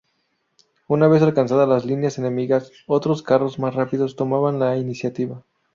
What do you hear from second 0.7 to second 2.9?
Una vez alcanzadas las líneas enemigas